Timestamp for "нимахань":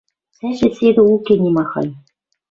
1.41-1.93